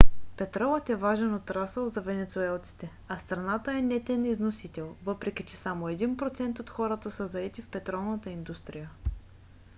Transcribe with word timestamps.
петролът 0.37 0.89
е 0.89 0.95
важен 0.95 1.33
отрасъл 1.33 1.89
за 1.89 2.01
венецуелците 2.01 2.91
а 3.09 3.17
страната 3.17 3.77
е 3.77 3.81
нетен 3.81 4.25
износител 4.25 4.95
въпреки 5.03 5.45
че 5.45 5.57
само 5.57 5.89
един 5.89 6.17
процент 6.17 6.59
от 6.59 6.69
хората 6.69 7.11
са 7.11 7.27
заети 7.27 7.61
в 7.61 7.69
петролната 7.69 8.29
индустрия 8.29 8.89